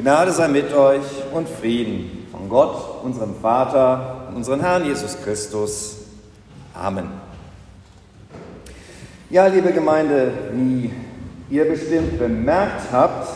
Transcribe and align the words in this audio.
Gnade 0.00 0.32
sei 0.32 0.48
mit 0.48 0.72
euch 0.72 1.04
und 1.30 1.46
Frieden 1.46 2.26
von 2.32 2.48
Gott, 2.48 3.04
unserem 3.04 3.34
Vater 3.34 4.28
und 4.30 4.36
unserem 4.36 4.62
Herrn 4.62 4.86
Jesus 4.86 5.14
Christus. 5.22 5.96
Amen. 6.72 7.04
Ja, 9.28 9.46
liebe 9.48 9.70
Gemeinde, 9.72 10.32
wie 10.54 10.90
ihr 11.50 11.68
bestimmt 11.68 12.18
bemerkt 12.18 12.90
habt, 12.90 13.28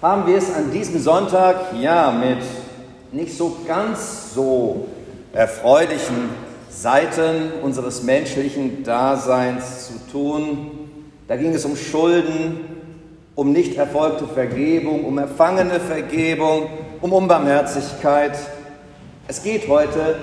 haben 0.00 0.26
wir 0.26 0.38
es 0.38 0.54
an 0.54 0.70
diesem 0.72 1.02
Sonntag 1.02 1.74
ja 1.78 2.10
mit 2.10 2.44
nicht 3.12 3.36
so 3.36 3.58
ganz 3.68 4.32
so 4.34 4.88
erfreulichen 5.34 6.30
Seiten 6.70 7.52
unseres 7.62 8.04
menschlichen 8.04 8.84
Daseins 8.84 9.88
zu 9.88 10.10
tun. 10.10 10.70
Da 11.28 11.36
ging 11.36 11.52
es 11.52 11.66
um 11.66 11.76
Schulden, 11.76 12.69
um 13.34 13.52
nicht 13.52 13.76
erfolgte 13.76 14.26
Vergebung, 14.26 15.04
um 15.04 15.18
erfangene 15.18 15.80
Vergebung, 15.80 16.68
um 17.00 17.12
Unbarmherzigkeit. 17.12 18.38
Es 19.28 19.42
geht 19.42 19.68
heute 19.68 20.16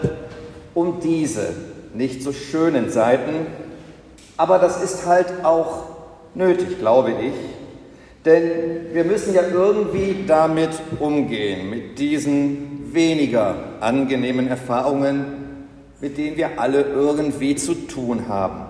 um 0.73 0.99
diese 0.99 1.49
nicht 1.93 2.21
so 2.21 2.31
schönen 2.31 2.89
Seiten, 2.89 3.47
aber 4.35 4.59
das 4.59 4.83
ist 4.83 5.05
halt 5.05 5.43
auch 5.43 5.85
nötig, 6.35 6.79
glaube 6.79 7.11
ich, 7.11 7.33
denn 8.25 8.93
wir 8.93 9.03
müssen 9.03 9.33
ja 9.33 9.41
irgendwie 9.51 10.25
damit 10.27 10.71
umgehen, 10.99 11.69
mit 11.69 11.97
diesen 11.97 12.93
weniger 12.93 13.55
angenehmen 13.79 14.47
Erfahrungen, 14.47 15.25
mit 16.01 16.17
denen 16.17 16.37
wir 16.37 16.59
alle 16.59 16.83
irgendwie 16.83 17.55
zu 17.55 17.73
tun 17.73 18.27
haben. 18.27 18.65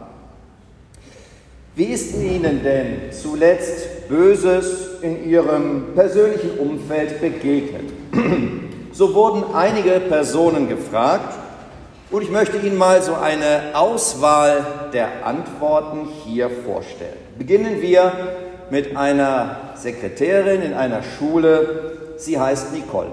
Wie 1.76 1.86
ist 1.86 2.16
Ihnen 2.16 2.64
denn 2.64 3.12
zuletzt 3.12 3.97
Böses 4.09 5.02
in 5.02 5.29
Ihrem 5.29 5.93
persönlichen 5.95 6.57
Umfeld 6.59 7.21
begegnet? 7.21 7.91
So 8.94 9.14
wurden 9.14 9.53
einige 9.53 9.99
Personen 9.99 10.67
gefragt 10.67 11.38
und 12.09 12.23
ich 12.23 12.31
möchte 12.31 12.58
Ihnen 12.58 12.77
mal 12.77 12.99
so 13.03 13.14
eine 13.14 13.75
Auswahl 13.75 14.89
der 14.91 15.23
Antworten 15.23 16.08
hier 16.25 16.49
vorstellen. 16.49 17.17
Beginnen 17.38 17.80
wir 17.80 18.11
mit 18.72 18.97
einer 18.97 19.73
Sekretärin 19.75 20.64
in 20.64 20.73
einer 20.73 21.03
Schule. 21.03 21.92
Sie 22.17 22.39
heißt 22.39 22.73
Nicole. 22.73 23.11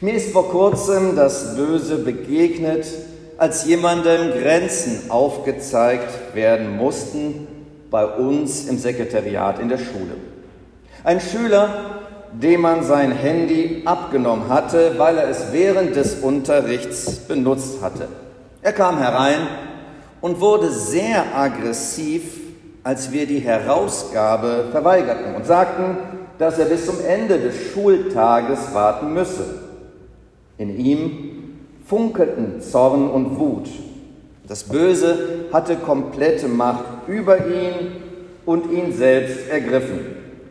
Mir 0.00 0.14
ist 0.14 0.30
vor 0.30 0.48
kurzem 0.48 1.16
das 1.16 1.56
Böse 1.56 1.96
begegnet, 1.96 2.86
als 3.36 3.66
jemandem 3.66 4.30
Grenzen 4.30 5.10
aufgezeigt 5.10 6.34
werden 6.34 6.76
mussten 6.76 7.48
bei 7.90 8.06
uns 8.06 8.66
im 8.66 8.78
Sekretariat 8.78 9.58
in 9.58 9.68
der 9.68 9.78
Schule. 9.78 10.16
Ein 11.04 11.20
Schüler, 11.20 11.68
dem 12.32 12.62
man 12.62 12.82
sein 12.82 13.12
Handy 13.12 13.82
abgenommen 13.84 14.48
hatte, 14.48 14.94
weil 14.98 15.18
er 15.18 15.28
es 15.28 15.52
während 15.52 15.96
des 15.96 16.16
Unterrichts 16.16 17.20
benutzt 17.20 17.80
hatte. 17.82 18.08
Er 18.62 18.72
kam 18.72 18.98
herein 18.98 19.46
und 20.20 20.40
wurde 20.40 20.70
sehr 20.70 21.36
aggressiv, 21.36 22.22
als 22.82 23.12
wir 23.12 23.26
die 23.26 23.38
Herausgabe 23.38 24.66
verweigerten 24.70 25.34
und 25.34 25.46
sagten, 25.46 25.96
dass 26.38 26.58
er 26.58 26.66
bis 26.66 26.86
zum 26.86 26.96
Ende 27.06 27.38
des 27.38 27.54
Schultages 27.72 28.74
warten 28.74 29.12
müsse. 29.12 29.62
In 30.58 30.78
ihm 30.78 31.56
funkelten 31.86 32.60
Zorn 32.60 33.08
und 33.08 33.38
Wut. 33.38 33.68
Das 34.48 34.62
Böse 34.62 35.18
hatte 35.52 35.76
komplette 35.76 36.46
Macht 36.46 36.84
über 37.08 37.38
ihn 37.38 37.96
und 38.44 38.70
ihn 38.70 38.92
selbst 38.92 39.48
ergriffen. 39.50 39.98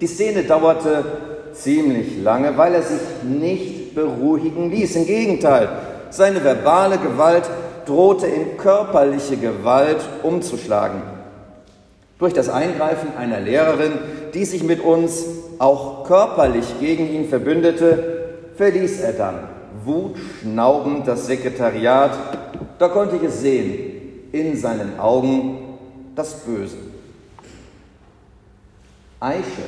Die 0.01 0.07
Szene 0.07 0.43
dauerte 0.43 1.05
ziemlich 1.53 2.21
lange, 2.21 2.57
weil 2.57 2.73
er 2.75 2.81
sich 2.81 2.99
nicht 3.23 3.95
beruhigen 3.95 4.69
ließ. 4.69 4.97
Im 4.97 5.05
Gegenteil, 5.05 5.69
seine 6.09 6.43
verbale 6.43 6.97
Gewalt 6.97 7.49
drohte 7.85 8.27
in 8.27 8.57
körperliche 8.57 9.37
Gewalt 9.37 10.01
umzuschlagen. 10.23 11.01
Durch 12.19 12.33
das 12.33 12.49
Eingreifen 12.49 13.15
einer 13.17 13.39
Lehrerin, 13.39 13.93
die 14.33 14.43
sich 14.43 14.63
mit 14.63 14.83
uns 14.83 15.25
auch 15.59 16.03
körperlich 16.03 16.65
gegen 16.81 17.09
ihn 17.09 17.29
verbündete, 17.29 18.33
verließ 18.57 19.01
er 19.01 19.13
dann 19.13 19.35
wutschnaubend 19.85 21.07
das 21.07 21.27
Sekretariat. 21.27 22.11
Da 22.77 22.89
konnte 22.89 23.15
ich 23.15 23.23
es 23.23 23.39
sehen, 23.41 24.29
in 24.31 24.55
seinen 24.57 24.99
Augen 24.99 25.79
das 26.15 26.41
Böse. 26.41 26.77
Eiche. 29.19 29.63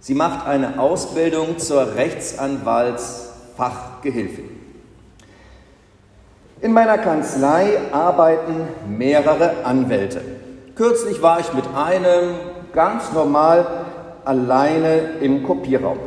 Sie 0.00 0.14
macht 0.14 0.46
eine 0.46 0.80
Ausbildung 0.80 1.58
zur 1.58 1.94
Rechtsanwaltsfachgehilfin. 1.94 4.62
In 6.60 6.72
meiner 6.72 6.98
Kanzlei 6.98 7.78
arbeiten 7.90 8.68
mehrere 8.88 9.64
Anwälte. 9.64 10.20
Kürzlich 10.76 11.20
war 11.22 11.40
ich 11.40 11.52
mit 11.52 11.64
einem 11.74 12.36
ganz 12.72 13.12
normal 13.12 13.66
alleine 14.24 15.18
im 15.20 15.42
Kopierraum. 15.42 15.98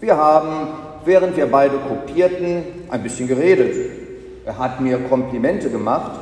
Wir 0.00 0.16
haben 0.16 0.68
während 1.06 1.36
wir 1.36 1.46
beide 1.46 1.78
kopierten, 1.78 2.64
ein 2.90 3.02
bisschen 3.02 3.28
geredet. 3.28 3.74
Er 4.46 4.58
hat 4.58 4.80
mir 4.80 5.00
Komplimente 5.08 5.70
gemacht. 5.70 6.20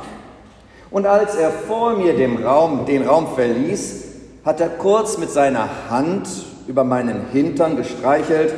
Und 0.89 1.05
als 1.05 1.35
er 1.35 1.51
vor 1.51 1.95
mir 1.95 2.15
den 2.15 2.43
Raum, 2.43 2.85
den 2.85 3.07
Raum 3.07 3.27
verließ, 3.35 4.03
hat 4.43 4.59
er 4.59 4.69
kurz 4.69 5.17
mit 5.19 5.29
seiner 5.29 5.69
Hand 5.89 6.27
über 6.67 6.83
meinen 6.83 7.27
Hintern 7.31 7.77
gestreichelt. 7.77 8.55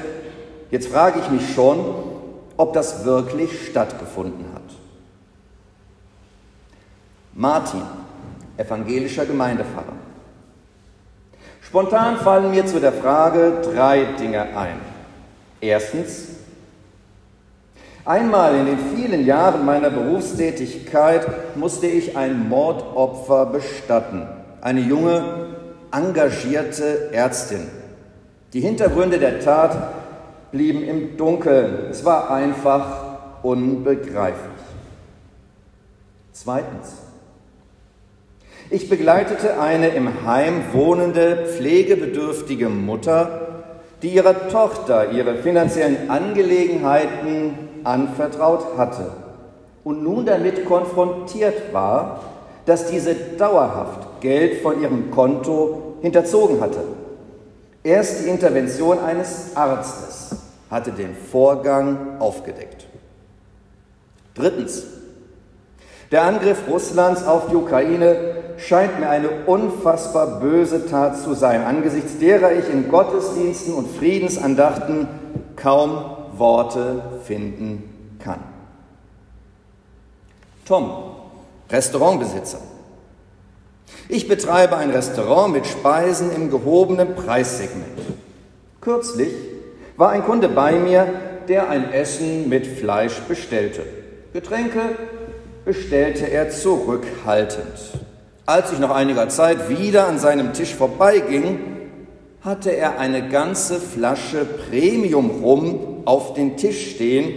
Jetzt 0.72 0.88
frage 0.88 1.20
ich 1.20 1.30
mich 1.30 1.54
schon, 1.54 1.84
ob 2.56 2.74
das 2.74 3.04
wirklich 3.04 3.68
stattgefunden 3.68 4.46
hat. 4.54 4.64
Martin, 7.34 7.82
evangelischer 8.56 9.26
Gemeindepfarrer. 9.26 9.94
Spontan 11.62 12.18
fallen 12.18 12.52
mir 12.52 12.66
zu 12.66 12.80
der 12.80 12.94
Frage 12.94 13.62
drei 13.62 14.06
Dinge 14.18 14.58
ein. 14.58 14.80
Erstens, 15.60 16.30
einmal 18.08 18.56
in 18.56 18.66
den 18.66 18.80
vielen 18.96 19.26
Jahren 19.26 19.66
meiner 19.66 19.90
Berufstätigkeit 19.90 21.56
musste 21.56 21.88
ich 21.88 22.18
ein 22.18 22.48
Mordopfer 22.50 23.46
bestatten. 23.48 24.28
Eine 24.62 24.82
junge, 24.82 25.24
engagierte 25.92 27.12
Ärztin. 27.12 27.68
Die 28.54 28.62
Hintergründe 28.62 29.20
der 29.20 29.40
Tat 29.40 29.78
blieben 30.52 30.84
im 30.84 31.18
Dunkeln. 31.18 31.90
Es 31.92 32.06
war 32.06 32.32
einfach 32.32 33.44
unbegreiflich. 33.44 34.58
Zweitens. 36.32 36.94
Ich 38.70 38.90
begleitete 38.90 39.60
eine 39.60 39.90
im 39.90 40.26
Heim 40.26 40.62
wohnende, 40.74 41.46
pflegebedürftige 41.46 42.68
Mutter, 42.68 43.47
die 44.02 44.10
ihrer 44.10 44.50
Tochter 44.50 45.12
ihre 45.12 45.36
finanziellen 45.36 46.10
Angelegenheiten 46.10 47.58
anvertraut 47.84 48.78
hatte 48.78 49.12
und 49.84 50.04
nun 50.04 50.26
damit 50.26 50.66
konfrontiert 50.66 51.74
war, 51.74 52.22
dass 52.66 52.88
diese 52.88 53.16
dauerhaft 53.16 54.22
Geld 54.22 54.62
von 54.62 54.82
ihrem 54.82 55.10
Konto 55.10 55.96
hinterzogen 56.02 56.60
hatte. 56.60 56.80
Erst 57.84 58.26
die 58.26 58.30
Intervention 58.30 59.00
eines 59.00 59.56
Arztes 59.56 60.36
hatte 60.70 60.92
den 60.92 61.16
Vorgang 61.16 62.20
aufgedeckt. 62.20 62.86
Drittens. 64.36 64.84
Der 66.12 66.24
Angriff 66.24 66.60
Russlands 66.70 67.26
auf 67.26 67.50
die 67.50 67.56
Ukraine 67.56 68.37
scheint 68.58 69.00
mir 69.00 69.10
eine 69.10 69.30
unfassbar 69.46 70.40
böse 70.40 70.88
Tat 70.88 71.18
zu 71.18 71.34
sein, 71.34 71.64
angesichts 71.64 72.18
derer 72.20 72.54
ich 72.54 72.70
in 72.70 72.90
Gottesdiensten 72.90 73.74
und 73.74 73.88
Friedensandachten 73.98 75.08
kaum 75.56 76.06
Worte 76.38 77.02
finden 77.26 78.18
kann. 78.20 78.40
Tom, 80.66 80.92
Restaurantbesitzer. 81.70 82.60
Ich 84.10 84.28
betreibe 84.28 84.78
ein 84.78 84.90
Restaurant 84.90 85.54
mit 85.54 85.66
Speisen 85.66 86.32
im 86.32 86.50
gehobenen 86.50 87.16
Preissegment. 87.16 87.86
Kürzlich 88.82 89.34
war 89.98 90.12
ein 90.12 90.24
Kunde 90.24 90.50
bei 90.50 90.74
mir, 90.74 91.08
der 91.48 91.70
ein 91.70 91.92
Essen 91.92 92.50
mit 92.50 92.68
Fleisch 92.68 93.20
bestellte. 93.22 93.84
Getränke 94.34 94.82
bestellte 95.66 96.30
er 96.30 96.50
zurückhaltend. 96.50 98.07
Als 98.48 98.72
ich 98.72 98.80
nach 98.80 98.92
einiger 98.92 99.28
Zeit 99.28 99.68
wieder 99.68 100.08
an 100.08 100.20
seinem 100.20 100.54
Tisch 100.54 100.74
vorbeiging, 100.74 101.60
hatte 102.40 102.72
er 102.72 102.98
eine 102.98 103.28
ganze 103.28 103.78
Flasche 103.78 104.46
Premium 104.46 105.44
Rum 105.44 106.04
auf 106.06 106.34
den 106.34 106.56
Tisch 106.56 106.92
stehen, 106.92 107.30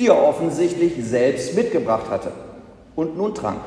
die 0.00 0.08
er 0.08 0.20
offensichtlich 0.20 0.94
selbst 1.04 1.54
mitgebracht 1.54 2.10
hatte 2.10 2.32
und 2.96 3.16
nun 3.16 3.32
trank. 3.32 3.60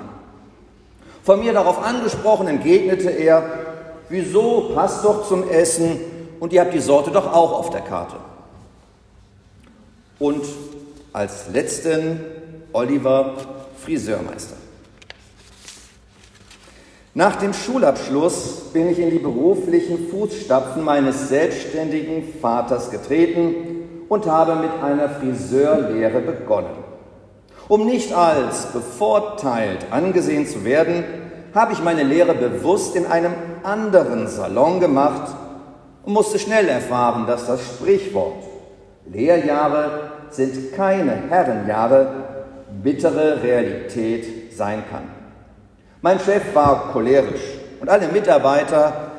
Von 1.23 1.39
mir 1.39 1.53
darauf 1.53 1.81
angesprochen 1.81 2.49
entgegnete 2.49 3.09
er, 3.09 3.49
wieso 4.09 4.73
passt 4.75 5.05
doch 5.05 5.25
zum 5.25 5.47
Essen 5.47 6.01
und 6.41 6.51
ihr 6.51 6.59
habt 6.59 6.73
die 6.73 6.79
Sorte 6.79 7.11
doch 7.11 7.31
auch 7.31 7.53
auf 7.53 7.69
der 7.69 7.81
Karte. 7.81 8.17
Und 10.19 10.43
als 11.13 11.47
letzten 11.53 12.19
Oliver 12.73 13.37
Friseurmeister. 13.81 14.57
Nach 17.19 17.35
dem 17.35 17.51
Schulabschluss 17.51 18.71
bin 18.71 18.87
ich 18.87 18.97
in 18.97 19.09
die 19.09 19.19
beruflichen 19.19 20.07
Fußstapfen 20.07 20.81
meines 20.81 21.27
selbstständigen 21.27 22.23
Vaters 22.41 22.91
getreten 22.91 24.05
und 24.07 24.25
habe 24.25 24.55
mit 24.55 24.69
einer 24.81 25.09
Friseurlehre 25.09 26.21
begonnen. 26.21 26.81
Um 27.67 27.85
nicht 27.85 28.13
als 28.13 28.67
bevorteilt 28.67 29.87
angesehen 29.91 30.47
zu 30.47 30.63
werden, 30.63 31.03
habe 31.53 31.73
ich 31.73 31.83
meine 31.83 32.03
Lehre 32.03 32.33
bewusst 32.33 32.95
in 32.95 33.05
einem 33.05 33.33
anderen 33.63 34.29
Salon 34.29 34.79
gemacht 34.79 35.35
und 36.05 36.13
musste 36.13 36.39
schnell 36.39 36.69
erfahren, 36.69 37.27
dass 37.27 37.47
das 37.47 37.59
Sprichwort 37.59 38.45
Lehrjahre 39.11 40.11
sind 40.29 40.71
keine 40.73 41.23
Herrenjahre 41.29 42.13
bittere 42.81 43.43
Realität 43.43 44.55
sein 44.55 44.85
kann. 44.89 45.18
Mein 46.01 46.17
Chef 46.17 46.55
war 46.55 46.93
cholerisch 46.93 47.41
und 47.81 47.89
alle 47.89 48.07
Mitarbeiter 48.07 49.11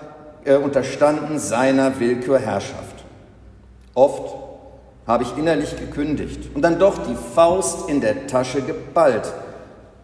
äh, 0.45 0.55
unterstanden 0.55 1.39
seiner 1.39 2.01
Willkürherrschaft. 2.01 3.05
Oft 3.93 4.35
habe 5.07 5.25
ich 5.25 5.37
innerlich 5.37 5.77
gekündigt 5.77 6.49
und 6.55 6.63
dann 6.63 6.79
doch 6.79 6.97
die 7.07 7.17
Faust 7.35 7.91
in 7.91 8.01
der 8.01 8.27
Tasche 8.29 8.63
geballt, 8.63 9.31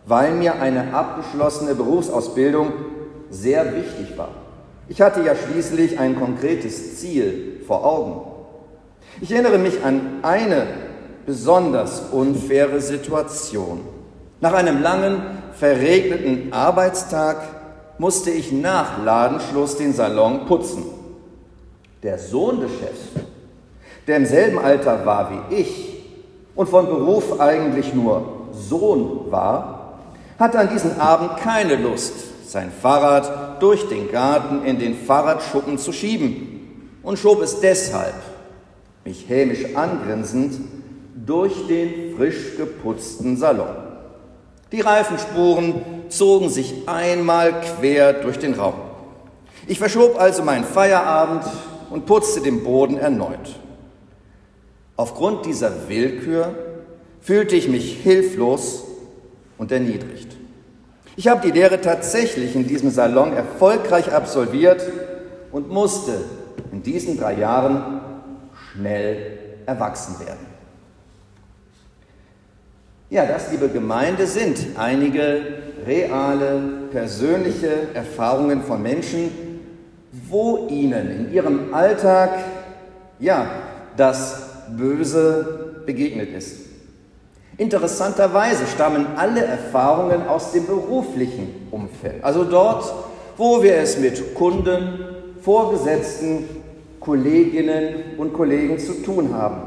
weil 0.05 0.33
mir 0.33 0.61
eine 0.61 0.93
abgeschlossene 0.93 1.75
Berufsausbildung 1.75 2.73
sehr 3.31 3.75
wichtig 3.75 4.19
war. 4.19 4.29
Ich 4.87 5.01
hatte 5.01 5.23
ja 5.23 5.35
schließlich 5.35 5.99
ein 5.99 6.21
konkretes 6.21 7.01
Ziel 7.01 7.63
vor 7.67 7.87
Augen. 7.87 8.21
Ich 9.23 9.33
erinnere 9.33 9.57
mich 9.57 9.83
an 9.83 10.19
eine 10.21 10.67
besonders 11.25 12.11
unfaire 12.13 12.83
Situation. 12.83 13.81
Nach 14.43 14.53
einem 14.53 14.83
langen, 14.83 15.23
verregneten 15.59 16.53
Arbeitstag 16.53 17.37
musste 17.99 18.31
ich 18.31 18.53
nach 18.53 19.03
Ladenschluss 19.03 19.77
den 19.77 19.95
Salon 19.95 20.47
putzen. 20.47 20.85
Der 22.03 22.19
Sohn 22.19 22.61
des 22.61 22.71
Chefs, 22.73 23.25
der 24.07 24.19
im 24.19 24.27
selben 24.27 24.59
Alter 24.59 25.07
war 25.07 25.31
wie 25.31 25.57
ich 25.57 26.05
und 26.55 26.69
von 26.69 26.87
Beruf 26.87 27.41
eigentlich 27.41 27.95
nur 27.95 28.49
Sohn 28.53 29.31
war, 29.31 29.99
hatte 30.39 30.59
an 30.59 30.69
diesem 30.69 31.01
Abend 31.01 31.39
keine 31.39 31.77
Lust, 31.77 32.51
sein 32.51 32.71
Fahrrad 32.71 33.63
durch 33.63 33.89
den 33.89 34.13
Garten 34.13 34.65
in 34.65 34.79
den 34.79 34.95
Fahrradschuppen 34.95 35.79
zu 35.79 35.93
schieben 35.93 36.99
und 37.03 37.19
schob 37.19 37.41
es 37.41 37.61
deshalb, 37.61 38.15
mich 39.05 39.29
hämisch 39.29 39.75
angrinsend, 39.75 40.61
durch 41.15 41.67
den 41.67 42.15
frisch 42.17 42.57
geputzten 42.57 43.37
Salon. 43.37 43.86
Die 44.73 44.81
Reifenspuren 44.81 45.75
zogen 46.09 46.49
sich 46.49 46.89
einmal 46.89 47.61
quer 47.61 48.13
durch 48.15 48.39
den 48.39 48.55
Raum. 48.55 48.75
Ich 49.67 49.79
verschob 49.79 50.21
also 50.21 50.43
meinen 50.43 50.65
Feierabend 50.65 51.45
und 51.91 52.07
putzte 52.07 52.41
den 52.41 52.65
Boden 52.65 52.99
erneut. 52.99 53.57
Aufgrund 54.97 55.47
dieser 55.47 55.89
Willkür 55.89 56.55
fühlte 57.21 57.55
ich 57.57 57.69
mich 57.69 57.99
hilflos 58.03 58.85
und 59.59 59.71
erniedrigt. 59.71 60.37
Ich 61.17 61.29
habe 61.29 61.41
die 61.41 61.51
Lehre 61.51 61.81
tatsächlich 61.81 62.55
in 62.55 62.67
diesem 62.67 62.91
Salon 62.91 63.33
erfolgreich 63.33 64.13
absolviert 64.13 64.83
und 65.53 65.69
musste 65.69 66.25
in 66.73 66.83
diesen 66.83 67.19
drei 67.19 67.35
Jahren 67.35 68.01
schnell 68.73 69.39
erwachsen 69.65 70.19
werden. 70.21 70.46
Ja, 73.09 73.25
das, 73.25 73.53
liebe 73.53 73.69
Gemeinde, 73.69 74.27
sind 74.27 74.59
einige 74.77 75.41
reale, 75.87 76.61
persönliche 76.91 77.95
Erfahrungen 77.95 78.63
von 78.63 78.83
Menschen, 78.83 79.31
wo 80.29 80.67
ihnen 80.69 81.11
in 81.11 81.33
ihrem 81.33 81.73
Alltag, 81.73 82.31
ja, 83.21 83.47
das 83.97 84.49
Böse 84.77 85.83
begegnet 85.87 86.31
ist. 86.37 86.67
Interessanterweise 87.59 88.67
stammen 88.67 89.07
alle 89.15 89.45
Erfahrungen 89.45 90.27
aus 90.27 90.51
dem 90.51 90.67
beruflichen 90.67 91.69
Umfeld, 91.71 92.25
also 92.25 92.43
dort, 92.43 92.93
wo 93.37 93.63
wir 93.63 93.77
es 93.77 94.01
mit 94.01 94.35
Kunden, 94.35 94.99
Vorgesetzten, 95.43 96.49
Kolleginnen 96.99 98.17
und 98.19 98.33
Kollegen 98.33 98.81
zu 98.81 98.95
tun 99.05 99.33
haben. 99.33 99.61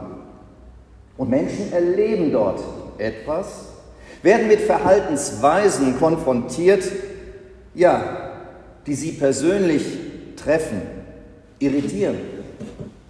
Und 1.16 1.30
Menschen 1.30 1.72
erleben 1.72 2.34
dort 2.34 2.60
etwas, 3.00 3.70
werden 4.22 4.48
mit 4.48 4.62
Verhaltensweisen 4.62 5.98
konfrontiert, 5.98 6.84
ja, 7.74 8.32
die 8.86 8.96
sie 8.96 9.14
persönlich 9.14 9.86
treffen, 10.36 10.82
irritieren, 11.60 12.18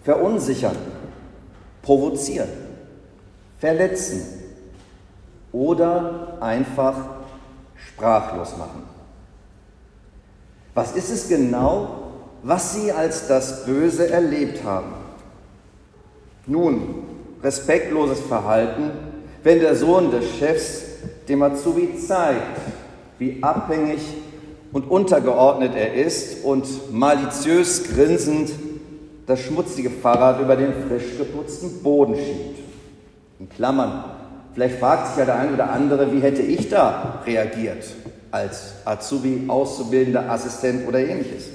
verunsichern, 0.03 0.75
provozieren, 1.81 2.49
verletzen 3.59 4.21
oder 5.51 6.37
einfach 6.41 6.95
sprachlos 7.75 8.57
machen. 8.57 8.83
Was 10.73 10.93
ist 10.95 11.09
es 11.09 11.27
genau, 11.27 12.11
was 12.43 12.75
sie 12.75 12.91
als 12.91 13.27
das 13.27 13.65
Böse 13.65 14.09
erlebt 14.09 14.63
haben? 14.63 14.93
Nun, 16.45 17.03
respektloses 17.43 18.19
Verhalten 18.21 18.91
wenn 19.43 19.59
der 19.59 19.75
Sohn 19.75 20.11
des 20.11 20.25
Chefs 20.37 20.83
dem 21.27 21.41
Azubi 21.41 21.97
zeigt, 21.97 22.57
wie 23.17 23.41
abhängig 23.41 23.99
und 24.71 24.89
untergeordnet 24.89 25.73
er 25.75 25.93
ist 25.93 26.43
und 26.43 26.93
maliziös 26.93 27.83
grinsend 27.83 28.51
das 29.25 29.39
schmutzige 29.41 29.89
Fahrrad 29.89 30.41
über 30.41 30.55
den 30.55 30.73
frisch 30.87 31.17
geputzten 31.17 31.83
Boden 31.83 32.15
schiebt. 32.15 32.59
In 33.39 33.49
Klammern. 33.49 34.03
Vielleicht 34.53 34.79
fragt 34.79 35.07
sich 35.07 35.17
ja 35.17 35.25
der 35.25 35.39
eine 35.39 35.53
oder 35.53 35.69
andere, 35.69 36.11
wie 36.11 36.19
hätte 36.19 36.41
ich 36.41 36.69
da 36.69 37.21
reagiert 37.25 37.85
als 38.31 38.73
Azubi, 38.85 39.45
Auszubildender, 39.47 40.29
Assistent 40.29 40.87
oder 40.87 40.99
ähnliches. 40.99 41.45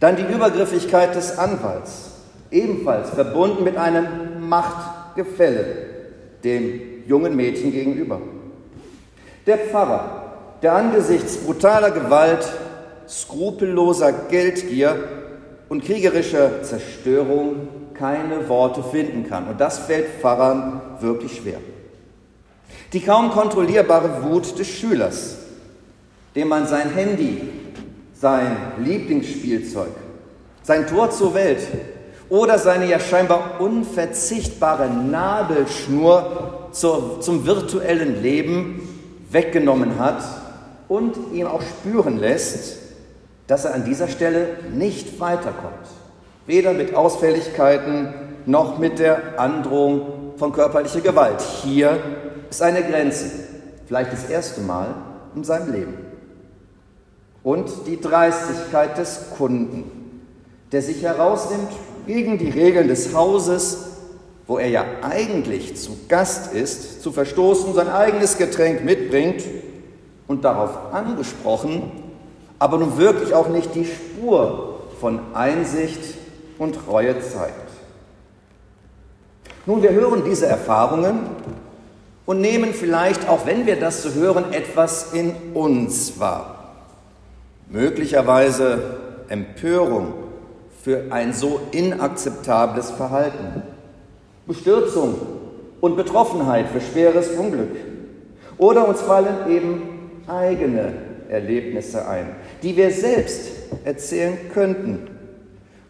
Dann 0.00 0.16
die 0.16 0.24
Übergriffigkeit 0.24 1.14
des 1.14 1.38
Anwalts, 1.38 2.10
ebenfalls 2.50 3.10
verbunden 3.10 3.64
mit 3.64 3.76
einem 3.76 4.06
Macht 4.48 4.95
Gefälle 5.16 5.64
dem 6.44 7.04
jungen 7.06 7.34
Mädchen 7.34 7.72
gegenüber. 7.72 8.20
Der 9.46 9.58
Pfarrer, 9.58 10.58
der 10.62 10.74
angesichts 10.74 11.38
brutaler 11.38 11.90
Gewalt, 11.90 12.46
skrupelloser 13.08 14.12
Geldgier 14.12 14.96
und 15.68 15.84
kriegerischer 15.84 16.62
Zerstörung 16.62 17.68
keine 17.94 18.48
Worte 18.48 18.82
finden 18.82 19.28
kann. 19.28 19.48
Und 19.48 19.60
das 19.60 19.78
fällt 19.78 20.20
Pfarrern 20.20 20.80
wirklich 21.00 21.36
schwer. 21.36 21.58
Die 22.92 23.00
kaum 23.00 23.30
kontrollierbare 23.30 24.22
Wut 24.24 24.58
des 24.58 24.68
Schülers, 24.68 25.36
dem 26.34 26.48
man 26.48 26.66
sein 26.66 26.90
Handy, 26.90 27.40
sein 28.14 28.56
Lieblingsspielzeug, 28.78 29.92
sein 30.62 30.86
Tor 30.86 31.10
zur 31.10 31.34
Welt, 31.34 31.60
oder 32.28 32.58
seine 32.58 32.86
ja 32.86 32.98
scheinbar 32.98 33.60
unverzichtbare 33.60 34.88
Nabelschnur 34.88 36.68
zur, 36.72 37.20
zum 37.20 37.46
virtuellen 37.46 38.22
Leben 38.22 38.88
weggenommen 39.30 39.98
hat 39.98 40.22
und 40.88 41.16
ihm 41.32 41.46
auch 41.46 41.62
spüren 41.62 42.18
lässt, 42.18 42.78
dass 43.46 43.64
er 43.64 43.74
an 43.74 43.84
dieser 43.84 44.08
Stelle 44.08 44.48
nicht 44.72 45.20
weiterkommt. 45.20 45.86
Weder 46.46 46.72
mit 46.72 46.94
Ausfälligkeiten 46.94 48.14
noch 48.46 48.78
mit 48.78 48.98
der 48.98 49.38
Androhung 49.38 50.34
von 50.36 50.52
körperlicher 50.52 51.00
Gewalt. 51.00 51.40
Hier 51.40 51.98
ist 52.50 52.62
eine 52.62 52.82
Grenze, 52.82 53.30
vielleicht 53.86 54.12
das 54.12 54.28
erste 54.28 54.60
Mal 54.60 54.94
in 55.34 55.44
seinem 55.44 55.72
Leben. 55.72 55.94
Und 57.42 57.70
die 57.86 58.00
Dreistigkeit 58.00 58.98
des 58.98 59.30
Kunden, 59.36 60.22
der 60.72 60.82
sich 60.82 61.02
herausnimmt, 61.02 61.70
gegen 62.06 62.38
die 62.38 62.50
Regeln 62.50 62.88
des 62.88 63.14
Hauses, 63.14 63.86
wo 64.46 64.58
er 64.58 64.68
ja 64.68 64.84
eigentlich 65.02 65.76
zu 65.76 65.96
Gast 66.08 66.52
ist, 66.52 67.02
zu 67.02 67.12
verstoßen, 67.12 67.74
sein 67.74 67.88
eigenes 67.88 68.38
Getränk 68.38 68.84
mitbringt 68.84 69.42
und 70.28 70.44
darauf 70.44 70.92
angesprochen, 70.92 71.90
aber 72.58 72.78
nun 72.78 72.96
wirklich 72.96 73.34
auch 73.34 73.48
nicht 73.48 73.74
die 73.74 73.84
Spur 73.84 74.80
von 75.00 75.20
Einsicht 75.34 76.00
und 76.58 76.78
Reue 76.88 77.20
zeigt. 77.20 77.70
Nun, 79.66 79.82
wir 79.82 79.90
hören 79.90 80.22
diese 80.24 80.46
Erfahrungen 80.46 81.18
und 82.24 82.40
nehmen 82.40 82.72
vielleicht, 82.72 83.28
auch 83.28 83.46
wenn 83.46 83.66
wir 83.66 83.78
das 83.78 84.02
so 84.02 84.12
hören, 84.12 84.52
etwas 84.52 85.12
in 85.12 85.32
uns 85.54 86.20
wahr. 86.20 86.74
Möglicherweise 87.68 88.98
Empörung, 89.28 90.14
für 90.86 91.10
ein 91.10 91.32
so 91.32 91.62
inakzeptables 91.72 92.92
Verhalten. 92.92 93.60
Bestürzung 94.46 95.16
und 95.80 95.96
Betroffenheit 95.96 96.68
für 96.68 96.80
schweres 96.80 97.30
Unglück. 97.30 97.74
Oder 98.56 98.86
uns 98.86 99.00
fallen 99.00 99.50
eben 99.50 99.82
eigene 100.28 100.92
Erlebnisse 101.28 102.06
ein, 102.06 102.26
die 102.62 102.76
wir 102.76 102.92
selbst 102.92 103.48
erzählen 103.84 104.38
könnten, 104.54 105.10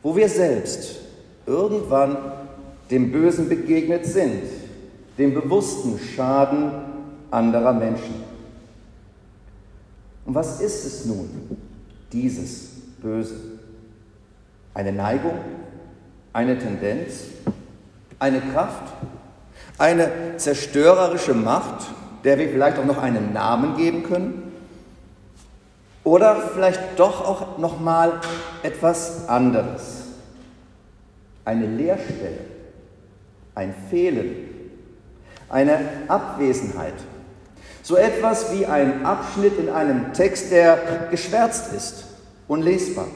wo 0.03 0.17
wir 0.17 0.31
selbst 0.31 1.01
irgendwann 1.45 2.17
dem 2.91 3.13
Bösen 3.13 3.51
begegnet 3.51 4.07
sind, 4.07 4.45
dem 5.19 5.35
bewussten 5.35 5.99
Schaden 5.99 6.71
anderer 7.31 7.75
Menschen. 7.75 8.15
Und 10.25 10.35
was 10.35 10.63
ist 10.63 10.87
es 10.87 11.05
nun, 11.05 11.29
dieses 12.11 12.71
Böse? 13.03 13.56
Eine 14.77 14.93
Neigung, 14.93 15.39
eine 16.35 16.59
Tendenz, 16.59 17.29
eine 18.19 18.43
Kraft, 18.43 18.93
eine 19.79 20.37
zerstörerische 20.37 21.33
Macht, 21.33 21.87
der 22.25 22.39
wir 22.39 22.51
vielleicht 22.51 22.79
auch 22.79 22.85
noch 22.85 22.99
einen 22.99 23.33
Namen 23.33 23.79
geben 23.79 24.03
können? 24.03 24.53
Oder 26.05 26.37
vielleicht 26.53 26.99
doch 26.99 27.27
auch 27.27 27.57
noch 27.57 27.81
mal 27.81 28.21
etwas 28.63 29.27
anderes? 29.31 30.09
Eine 31.47 31.69
Leerstelle, 31.69 32.41
ein 33.55 33.75
Fehlen, 33.89 34.35
eine 35.49 35.79
Abwesenheit. 36.07 36.93
So 37.83 37.97
etwas 37.97 38.53
wie 38.53 38.67
ein 38.67 39.07
Abschnitt 39.07 39.59
in 39.59 39.71
einem 39.71 40.13
Text, 40.13 40.53
der 40.53 41.09
geschwärzt 41.11 41.73
ist, 41.73 42.05
unlesbar. 42.47 43.07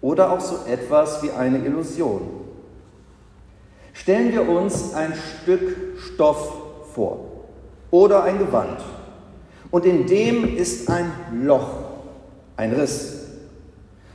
Oder 0.00 0.30
auch 0.30 0.40
so 0.40 0.58
etwas 0.66 1.22
wie 1.22 1.30
eine 1.30 1.58
Illusion. 1.58 2.22
Stellen 3.92 4.32
wir 4.32 4.48
uns 4.48 4.94
ein 4.94 5.14
Stück 5.14 5.98
Stoff 5.98 6.52
vor 6.94 7.24
oder 7.90 8.22
ein 8.24 8.38
Gewand 8.38 8.80
und 9.70 9.84
in 9.84 10.06
dem 10.06 10.56
ist 10.56 10.88
ein 10.88 11.10
Loch, 11.44 11.70
ein 12.56 12.72
Riss. 12.72 13.26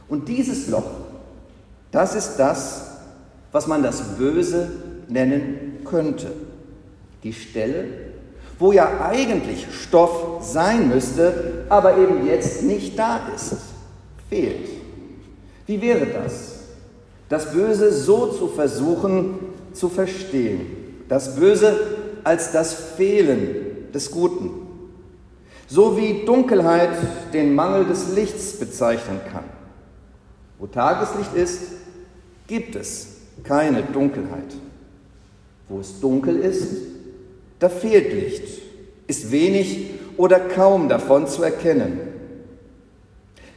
Und 0.07 0.27
dieses 0.27 0.67
Loch, 0.69 0.89
das 1.91 2.15
ist 2.15 2.37
das, 2.37 2.91
was 3.51 3.67
man 3.67 3.83
das 3.83 4.01
Böse 4.17 4.71
nennen 5.07 5.79
könnte. 5.83 6.31
Die 7.23 7.33
Stelle, 7.33 7.85
wo 8.59 8.71
ja 8.71 9.05
eigentlich 9.05 9.67
Stoff 9.71 10.37
sein 10.41 10.89
müsste, 10.89 11.65
aber 11.69 11.97
eben 11.97 12.25
jetzt 12.25 12.63
nicht 12.63 12.97
da 12.97 13.21
ist, 13.35 13.55
fehlt. 14.29 14.69
Wie 15.67 15.81
wäre 15.81 16.05
das? 16.05 16.59
Das 17.29 17.53
Böse 17.53 17.93
so 17.93 18.27
zu 18.27 18.47
versuchen 18.47 19.39
zu 19.73 19.89
verstehen. 19.89 20.65
Das 21.07 21.35
Böse 21.35 21.79
als 22.23 22.51
das 22.51 22.73
Fehlen 22.73 23.91
des 23.93 24.11
Guten. 24.11 24.51
So 25.67 25.97
wie 25.97 26.25
Dunkelheit 26.25 26.91
den 27.33 27.55
Mangel 27.55 27.85
des 27.85 28.13
Lichts 28.13 28.59
bezeichnen 28.59 29.21
kann. 29.31 29.45
Wo 30.59 30.67
Tageslicht 30.67 31.33
ist, 31.33 31.61
gibt 32.47 32.75
es 32.75 33.07
keine 33.43 33.81
Dunkelheit. 33.81 34.53
Wo 35.69 35.79
es 35.79 35.99
dunkel 36.01 36.37
ist, 36.37 36.67
da 37.59 37.69
fehlt 37.69 38.13
Licht, 38.13 38.61
ist 39.07 39.31
wenig 39.31 39.91
oder 40.17 40.39
kaum 40.39 40.89
davon 40.89 41.27
zu 41.27 41.43
erkennen. 41.43 41.99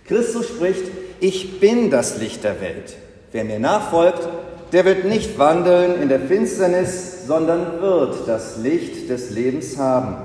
Christus 0.04 0.46
spricht, 0.46 0.84
ich 1.24 1.58
bin 1.58 1.90
das 1.90 2.18
Licht 2.18 2.44
der 2.44 2.60
Welt. 2.60 2.96
Wer 3.32 3.44
mir 3.44 3.58
nachfolgt, 3.58 4.28
der 4.72 4.84
wird 4.84 5.06
nicht 5.06 5.38
wandeln 5.38 6.02
in 6.02 6.10
der 6.10 6.20
Finsternis, 6.20 7.26
sondern 7.26 7.80
wird 7.80 8.28
das 8.28 8.58
Licht 8.58 9.08
des 9.08 9.30
Lebens 9.30 9.78
haben. 9.78 10.16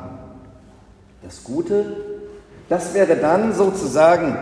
Das 1.23 1.45
Gute, 1.45 1.85
das 2.67 2.93
wäre 2.93 3.15
dann 3.15 3.53
sozusagen 3.53 4.37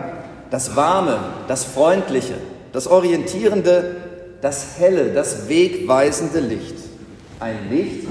das 0.50 0.74
Warme, 0.74 1.20
das 1.46 1.62
Freundliche, 1.62 2.34
das 2.72 2.88
Orientierende, 2.88 3.94
das 4.40 4.80
Helle, 4.80 5.12
das 5.12 5.48
wegweisende 5.48 6.40
Licht. 6.40 6.74
Ein 7.38 7.70
Licht, 7.70 8.08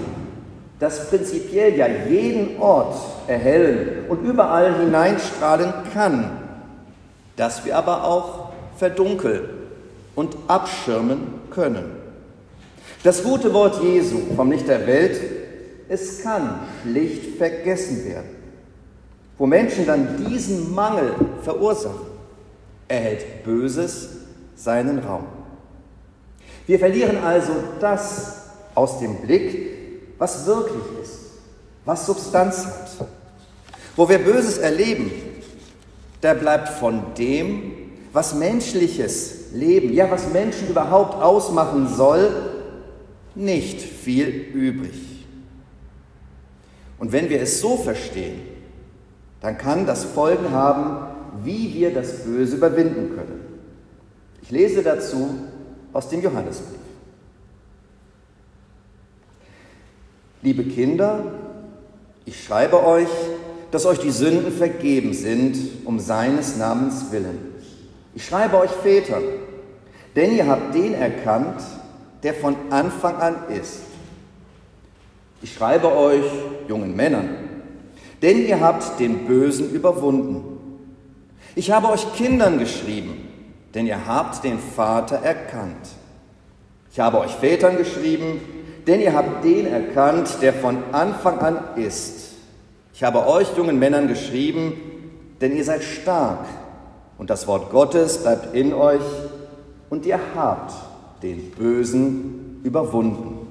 das 0.80 1.10
prinzipiell 1.10 1.75
ja 1.75 1.88
jeden 1.88 2.62
Ort 2.62 2.96
erhellen 3.27 4.06
und 4.08 4.24
überall 4.24 4.74
hineinstrahlen 4.80 5.74
kann, 5.94 6.47
das 7.38 7.63
wir 7.63 7.77
aber 7.77 8.03
auch 8.03 8.50
verdunkeln 8.77 9.48
und 10.15 10.36
abschirmen 10.48 11.41
können. 11.50 11.86
Das 13.03 13.24
gute 13.24 13.53
Wort 13.53 13.82
Jesu 13.82 14.17
vom 14.36 14.51
Licht 14.51 14.67
der 14.67 14.86
Welt, 14.86 15.22
es 15.88 16.22
kann 16.24 16.60
schlicht 16.82 17.38
vergessen 17.38 18.06
werden. 18.06 18.29
Wo 19.38 19.46
Menschen 19.46 19.86
dann 19.86 20.25
diesen 20.25 20.74
Mangel 20.74 21.13
verursachen, 21.44 22.08
erhält 22.88 23.44
Böses 23.44 24.10
seinen 24.56 25.00
Raum. 25.00 25.25
Wir 26.65 26.79
verlieren 26.79 27.24
also 27.24 27.53
das 27.79 28.41
aus 28.74 29.00
dem 29.00 29.15
Blick, 29.17 30.15
was 30.17 30.46
wirklich 30.48 30.84
ist, 31.03 31.20
was 31.86 32.06
Substanz 32.06 32.65
hat. 32.65 33.08
Wo 33.96 34.10
wir 34.10 34.17
Böses 34.20 34.58
erleben, 34.58 35.12
da 36.21 36.33
bleibt 36.33 36.69
von 36.69 37.01
dem, 37.17 37.71
was 38.13 38.33
menschliches 38.36 39.51
Leben, 39.53 39.93
ja, 39.93 40.09
was 40.09 40.31
Menschen 40.31 40.69
überhaupt 40.69 41.21
ausmachen 41.21 41.88
soll, 41.88 42.31
nicht 43.36 43.81
viel 43.81 44.27
übrig. 44.27 45.25
Und 47.00 47.12
wenn 47.12 47.29
wir 47.29 47.41
es 47.41 47.62
so 47.62 47.77
verstehen, 47.77 48.41
dann 49.41 49.57
kann 49.57 49.86
das 49.86 50.03
Folgen 50.03 50.51
haben, 50.51 51.07
wie 51.43 51.74
wir 51.75 51.93
das 51.93 52.24
Böse 52.24 52.55
überwinden 52.57 53.15
können. 53.15 53.41
Ich 54.41 54.50
lese 54.50 54.81
dazu 54.81 55.36
aus 55.93 56.09
dem 56.09 56.21
Johannesbrief. 56.21 56.79
Liebe 60.41 60.63
Kinder, 60.63 61.24
ich 62.25 62.43
schreibe 62.43 62.83
euch, 62.86 63.09
dass 63.71 63.86
euch 63.86 64.00
die 64.00 64.12
Sünden 64.12 64.51
vergeben 64.51 65.13
sind, 65.13 65.57
um 65.86 66.00
seines 66.00 66.57
Namens 66.57 67.12
willen. 67.12 67.55
Ich 68.15 68.25
schreibe 68.25 68.57
euch 68.57 68.71
Väter, 68.71 69.19
denn 70.15 70.36
ihr 70.36 70.47
habt 70.47 70.74
den 70.74 70.93
erkannt, 70.93 71.62
der 72.24 72.33
von 72.33 72.55
Anfang 72.69 73.17
an 73.17 73.36
ist. 73.50 73.81
Ich 75.41 75.53
schreibe 75.53 75.95
euch, 75.95 76.25
jungen 76.67 76.95
Männern, 76.95 77.29
denn 78.21 78.45
ihr 78.45 78.59
habt 78.59 79.00
den 79.00 79.27
Bösen 79.27 79.71
überwunden. 79.71 80.57
Ich 81.55 81.71
habe 81.71 81.89
euch 81.89 82.13
Kindern 82.15 82.57
geschrieben, 82.57 83.27
denn 83.74 83.86
ihr 83.86 84.07
habt 84.07 84.43
den 84.43 84.57
Vater 84.57 85.17
erkannt. 85.17 85.88
Ich 86.91 87.00
habe 87.00 87.19
euch 87.19 87.36
Vätern 87.36 87.77
geschrieben, 87.77 88.41
denn 88.88 89.01
ihr 89.01 89.13
habt 89.13 89.43
den 89.43 89.67
erkannt, 89.67 90.38
der 90.41 90.53
von 90.53 90.77
Anfang 90.91 91.38
an 91.39 91.59
ist. 91.75 92.26
Ich 92.98 93.04
habe 93.04 93.27
euch 93.27 93.56
jungen 93.56 93.77
Männern 93.77 94.08
geschrieben, 94.08 94.74
denn 95.39 95.56
ihr 95.56 95.63
seid 95.63 95.84
stark 95.84 96.48
und 97.20 97.30
das 97.30 97.46
Wort 97.46 97.70
Gottes 97.70 98.24
bleibt 98.24 98.56
in 98.56 98.74
euch 98.74 99.04
und 99.92 100.08
ihr 100.08 100.20
habt 100.34 100.74
den 101.22 101.51
Bösen 101.51 102.60
überwunden. 102.63 103.46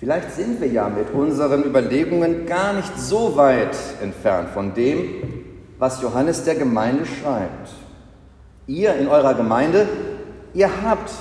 Vielleicht 0.00 0.32
sind 0.32 0.60
wir 0.60 0.66
ja 0.66 0.88
mit 0.88 1.14
unseren 1.14 1.62
Überlegungen 1.62 2.46
gar 2.46 2.72
nicht 2.72 2.98
so 2.98 3.36
weit 3.36 3.76
entfernt 4.02 4.48
von 4.48 4.74
dem, 4.74 5.04
was 5.78 6.02
Johannes 6.02 6.42
der 6.42 6.56
Gemeinde 6.56 7.06
schreibt. 7.06 7.74
Ihr 8.66 8.96
in 8.96 9.06
eurer 9.06 9.34
Gemeinde, 9.34 9.86
ihr 10.52 10.82
habt 10.82 11.12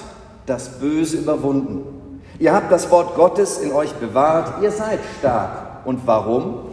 das 0.47 0.79
Böse 0.79 1.17
überwunden. 1.17 2.00
Ihr 2.41 2.53
habt 2.53 2.71
das 2.71 2.89
Wort 2.89 3.13
Gottes 3.13 3.59
in 3.59 3.71
euch 3.71 3.93
bewahrt. 3.93 4.63
Ihr 4.63 4.71
seid 4.71 4.97
stark. 5.19 5.85
Und 5.85 6.07
warum? 6.07 6.71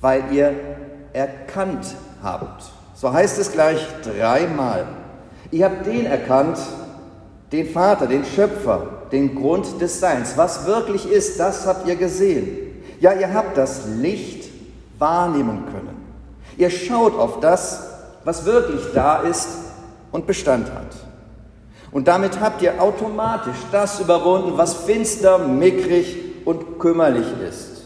Weil 0.00 0.24
ihr 0.32 0.54
erkannt 1.12 1.94
habt. 2.22 2.64
So 2.94 3.12
heißt 3.12 3.38
es 3.38 3.52
gleich 3.52 3.86
dreimal. 4.02 4.86
Ihr 5.50 5.66
habt 5.66 5.84
den 5.84 6.06
erkannt, 6.06 6.56
den 7.52 7.68
Vater, 7.68 8.06
den 8.06 8.24
Schöpfer, 8.24 8.86
den 9.12 9.34
Grund 9.34 9.78
des 9.82 10.00
Seins. 10.00 10.38
Was 10.38 10.64
wirklich 10.64 11.06
ist, 11.06 11.38
das 11.38 11.66
habt 11.66 11.86
ihr 11.86 11.96
gesehen. 11.96 12.82
Ja, 12.98 13.12
ihr 13.12 13.34
habt 13.34 13.58
das 13.58 13.82
Licht 13.98 14.50
wahrnehmen 14.98 15.66
können. 15.70 16.16
Ihr 16.56 16.70
schaut 16.70 17.14
auf 17.18 17.40
das, 17.40 17.90
was 18.24 18.46
wirklich 18.46 18.80
da 18.94 19.18
ist 19.18 19.48
und 20.12 20.26
Bestand 20.26 20.72
hat. 20.72 21.11
Und 21.92 22.08
damit 22.08 22.40
habt 22.40 22.62
ihr 22.62 22.82
automatisch 22.82 23.58
das 23.70 24.00
überwunden, 24.00 24.56
was 24.56 24.74
finster, 24.74 25.38
mickrig 25.38 26.16
und 26.46 26.78
kümmerlich 26.78 27.26
ist. 27.46 27.82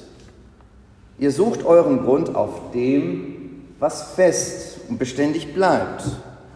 Ihr 1.19 1.33
sucht 1.33 1.65
euren 1.65 2.05
Grund 2.05 2.35
auf 2.37 2.71
dem, 2.73 3.65
was 3.81 4.15
fest 4.15 4.79
und 4.89 4.99
beständig 4.99 5.55
bleibt 5.55 6.05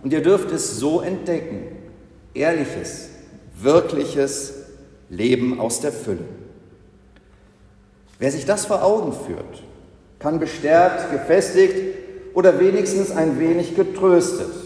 Und 0.02 0.12
ihr 0.12 0.23
dürft 0.23 0.50
es 0.52 0.78
so 0.78 1.00
entdecken. 1.00 1.66
Ehrliches, 2.33 3.11
wirkliches 3.61 4.54
Leben 5.09 5.61
aus 5.61 5.80
der 5.80 5.92
Fülle. 5.92 6.25
Wer 8.19 8.30
sich 8.30 8.47
das 8.47 8.66
vor 8.66 8.83
Augen 8.83 9.12
führt, 9.12 9.62
kann 10.19 10.38
bestärkt, 10.38 11.11
gefestigt 11.11 11.75
oder 12.35 12.61
wenigstens 12.61 13.11
ein 13.11 13.40
wenig 13.40 13.75
getröstet 13.75 14.59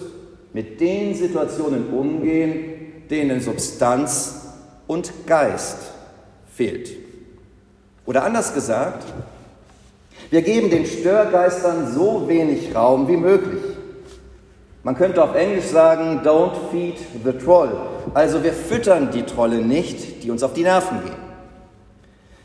mit 0.54 0.80
den 0.80 1.14
Situationen 1.14 1.92
umgehen, 1.92 3.04
denen 3.10 3.40
Substanz 3.40 4.46
und 4.86 5.26
Geist 5.26 5.76
fehlt. 6.54 6.90
Oder 8.06 8.24
anders 8.24 8.54
gesagt, 8.54 9.04
wir 10.30 10.42
geben 10.42 10.70
den 10.70 10.86
Störgeistern 10.86 11.92
so 11.92 12.28
wenig 12.28 12.74
Raum 12.74 13.08
wie 13.08 13.16
möglich. 13.16 13.62
Man 14.84 14.96
könnte 14.96 15.22
auf 15.22 15.34
Englisch 15.34 15.66
sagen, 15.66 16.20
don't 16.24 16.70
feed 16.70 16.96
the 17.24 17.32
troll. 17.32 17.72
Also 18.12 18.42
wir 18.42 18.52
füttern 18.52 19.10
die 19.10 19.24
Trolle 19.24 19.56
nicht, 19.56 20.22
die 20.22 20.30
uns 20.30 20.42
auf 20.42 20.52
die 20.52 20.62
Nerven 20.62 21.02
gehen. 21.02 21.16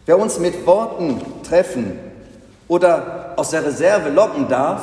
Wer 0.06 0.18
uns 0.18 0.40
mit 0.40 0.66
Worten 0.66 1.22
treffen 1.44 2.00
oder 2.68 3.34
aus 3.36 3.52
der 3.52 3.66
Reserve 3.66 4.10
locken 4.10 4.48
darf, 4.48 4.82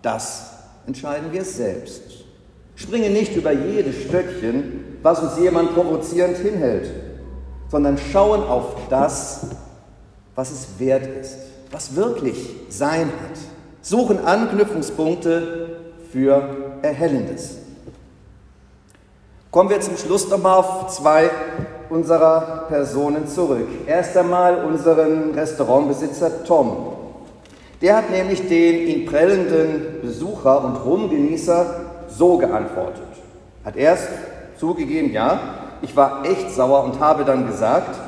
das 0.00 0.50
entscheiden 0.86 1.30
wir 1.30 1.44
selbst. 1.44 2.11
Springe 2.82 3.10
nicht 3.10 3.36
über 3.36 3.52
jedes 3.52 4.02
Stöckchen, 4.02 4.98
was 5.02 5.20
uns 5.20 5.38
jemand 5.38 5.72
provozierend 5.74 6.36
hinhält, 6.36 6.90
sondern 7.70 7.96
schauen 7.96 8.42
auf 8.42 8.74
das, 8.90 9.46
was 10.34 10.50
es 10.50 10.66
wert 10.78 11.06
ist, 11.20 11.36
was 11.70 11.94
wirklich 11.94 12.36
sein 12.68 13.06
hat. 13.06 13.38
Suchen 13.82 14.18
Anknüpfungspunkte 14.24 15.76
für 16.10 16.48
Erhellendes. 16.82 17.58
Kommen 19.52 19.70
wir 19.70 19.80
zum 19.80 19.96
Schluss 19.96 20.28
nochmal 20.28 20.58
auf 20.58 20.88
zwei 20.88 21.30
unserer 21.88 22.64
Personen 22.68 23.28
zurück. 23.28 23.68
Erst 23.86 24.16
einmal 24.16 24.64
unseren 24.64 25.30
Restaurantbesitzer 25.34 26.44
Tom. 26.44 26.94
Der 27.80 27.96
hat 27.96 28.10
nämlich 28.10 28.48
den 28.48 28.88
ihn 28.88 29.06
prellenden 29.06 30.00
Besucher 30.00 30.64
und 30.64 30.76
Rumgenießer 30.76 31.81
so 32.16 32.38
geantwortet. 32.38 33.02
Hat 33.64 33.76
erst 33.76 34.08
zugegeben, 34.58 35.12
ja, 35.12 35.40
ich 35.82 35.96
war 35.96 36.24
echt 36.24 36.50
sauer 36.50 36.84
und 36.84 37.00
habe 37.00 37.24
dann 37.24 37.46
gesagt, 37.46 37.98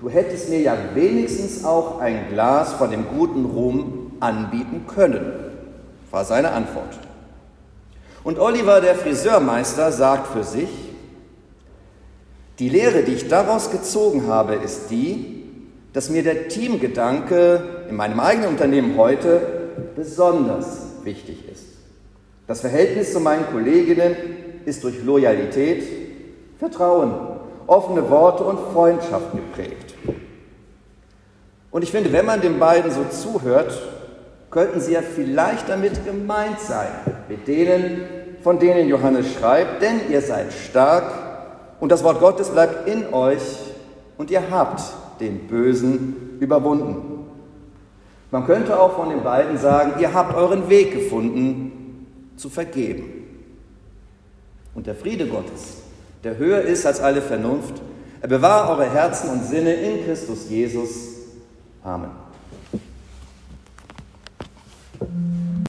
du 0.00 0.08
hättest 0.08 0.50
mir 0.50 0.60
ja 0.60 0.76
wenigstens 0.94 1.64
auch 1.64 2.00
ein 2.00 2.28
Glas 2.30 2.74
von 2.74 2.90
dem 2.90 3.06
guten 3.08 3.46
Rum 3.46 4.12
anbieten 4.20 4.84
können, 4.86 5.32
war 6.10 6.24
seine 6.24 6.52
Antwort. 6.52 6.98
Und 8.24 8.38
Oliver, 8.38 8.80
der 8.80 8.94
Friseurmeister, 8.94 9.92
sagt 9.92 10.26
für 10.28 10.44
sich, 10.44 10.68
die 12.58 12.68
Lehre, 12.68 13.04
die 13.04 13.14
ich 13.14 13.28
daraus 13.28 13.70
gezogen 13.70 14.26
habe, 14.26 14.56
ist 14.56 14.90
die, 14.90 15.44
dass 15.92 16.10
mir 16.10 16.22
der 16.22 16.48
Teamgedanke 16.48 17.86
in 17.88 17.96
meinem 17.96 18.20
eigenen 18.20 18.50
Unternehmen 18.50 18.96
heute 18.98 19.40
besonders 19.94 20.82
wichtig 21.04 21.48
ist. 21.50 21.67
Das 22.48 22.62
Verhältnis 22.62 23.12
zu 23.12 23.20
meinen 23.20 23.44
Kolleginnen 23.52 24.16
ist 24.64 24.82
durch 24.82 25.04
Loyalität, 25.04 25.84
Vertrauen, 26.58 27.12
offene 27.66 28.08
Worte 28.08 28.42
und 28.42 28.58
Freundschaft 28.72 29.32
geprägt. 29.32 29.94
Und 31.70 31.82
ich 31.82 31.90
finde, 31.90 32.10
wenn 32.10 32.24
man 32.24 32.40
den 32.40 32.58
beiden 32.58 32.90
so 32.90 33.04
zuhört, 33.04 33.78
könnten 34.50 34.80
sie 34.80 34.92
ja 34.92 35.02
vielleicht 35.02 35.68
damit 35.68 36.06
gemeint 36.06 36.58
sein, 36.58 36.88
mit 37.28 37.46
denen, 37.46 38.00
von 38.42 38.58
denen 38.58 38.88
Johannes 38.88 39.30
schreibt, 39.34 39.82
denn 39.82 40.10
ihr 40.10 40.22
seid 40.22 40.50
stark 40.50 41.12
und 41.80 41.92
das 41.92 42.02
Wort 42.02 42.18
Gottes 42.18 42.48
bleibt 42.48 42.88
in 42.88 43.12
euch 43.12 43.42
und 44.16 44.30
ihr 44.30 44.50
habt 44.50 44.80
den 45.20 45.48
Bösen 45.48 46.38
überwunden. 46.40 47.26
Man 48.30 48.46
könnte 48.46 48.80
auch 48.80 48.96
von 48.96 49.10
den 49.10 49.22
beiden 49.22 49.58
sagen, 49.58 50.00
ihr 50.00 50.14
habt 50.14 50.34
euren 50.34 50.70
Weg 50.70 50.92
gefunden, 50.92 51.77
zu 52.38 52.48
vergeben. 52.48 53.04
Und 54.74 54.86
der 54.86 54.94
Friede 54.94 55.26
Gottes, 55.26 55.78
der 56.24 56.38
höher 56.38 56.62
ist 56.62 56.86
als 56.86 57.00
alle 57.00 57.20
Vernunft, 57.20 57.82
er 58.20 58.28
bewahre 58.28 58.70
eure 58.70 58.90
Herzen 58.90 59.30
und 59.30 59.44
Sinne 59.44 59.74
in 59.74 60.04
Christus 60.04 60.48
Jesus. 60.48 60.90
Amen. 61.82 62.27